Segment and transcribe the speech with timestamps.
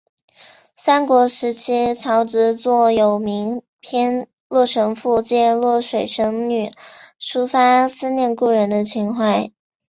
[0.75, 6.71] 三国时期曹植作有名篇洛神赋借洛水神女
[7.19, 9.51] 抒发思念故人的情怀。